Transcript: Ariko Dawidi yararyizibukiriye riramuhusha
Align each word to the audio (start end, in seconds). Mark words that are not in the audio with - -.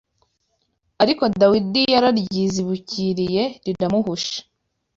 Ariko 1.03 1.23
Dawidi 1.41 1.81
yararyizibukiriye 1.93 3.43
riramuhusha 3.65 4.39